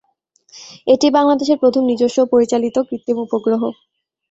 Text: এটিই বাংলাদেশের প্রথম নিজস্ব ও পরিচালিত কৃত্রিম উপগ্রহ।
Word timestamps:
এটিই 0.87 1.15
বাংলাদেশের 1.17 1.61
প্রথম 1.61 1.83
নিজস্ব 1.87 2.17
ও 2.21 2.31
পরিচালিত 2.33 2.75
কৃত্রিম 2.87 3.17
উপগ্রহ। 3.25 3.61